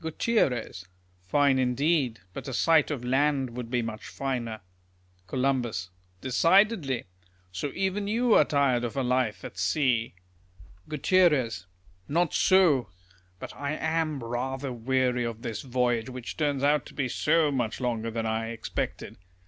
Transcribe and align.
Gutierrez. 0.00 0.86
Fine 1.20 1.58
indeed; 1.58 2.20
but 2.32 2.46
a 2.46 2.54
sight 2.54 2.92
of 2.92 3.04
land 3.04 3.56
would 3.56 3.72
be 3.72 3.82
much 3.82 4.06
finer. 4.06 4.60
Col. 5.26 5.64
Decidedly. 6.20 7.06
So 7.50 7.72
even 7.74 8.06
you 8.06 8.34
are 8.34 8.44
tired 8.44 8.84
of 8.84 8.96
a 8.96 9.02
life 9.02 9.44
at 9.44 9.58
sea. 9.58 10.14
Gut. 10.88 11.56
Not 12.06 12.32
so. 12.34 12.86
But 13.40 13.52
I 13.56 13.72
am 13.72 14.22
rather 14.22 14.72
weary 14.72 15.24
of 15.24 15.42
this 15.42 15.62
voyage, 15.62 16.06
wliich 16.06 16.36
turns 16.36 16.62
out 16.62 16.86
to 16.86 16.94
be 16.94 17.08
so 17.08 17.50
much 17.50 17.80
longer 17.80 18.12
than 18.12 18.26
I 18.26 18.50
expected. 18.50 19.16